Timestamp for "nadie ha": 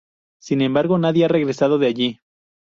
0.97-1.27